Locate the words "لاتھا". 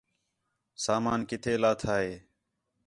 1.61-1.95